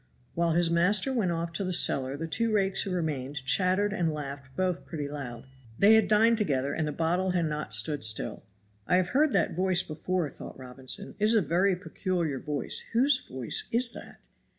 [0.33, 4.11] While his master went off to the cellar the two rakes who remained chattered and
[4.11, 5.43] laughed both pretty loud.
[5.77, 8.41] They had dined together and the bottle had not stood still.
[8.87, 11.13] "I have heard that voice before," thought Robinson.
[11.19, 12.83] "It is a very peculiar voice.
[12.93, 14.27] Whose voice is that?"